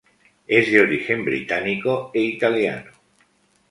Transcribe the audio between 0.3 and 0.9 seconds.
Es de